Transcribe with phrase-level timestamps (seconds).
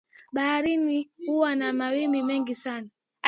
[0.31, 2.89] Baharini huwa na mawimbi mengi sana